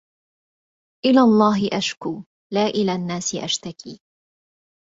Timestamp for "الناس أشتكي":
2.95-4.01